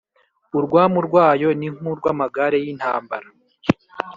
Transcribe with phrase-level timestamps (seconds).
[0.57, 3.27] Urwamu rwayo ni nk’urw’amagare y’intambara